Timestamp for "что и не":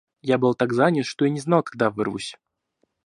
1.05-1.39